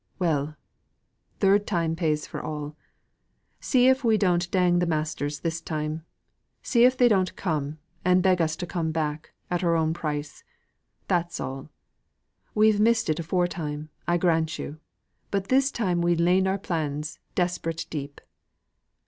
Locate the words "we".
4.03-4.17